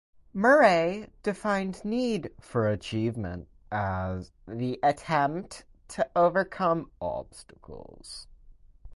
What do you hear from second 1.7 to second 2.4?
need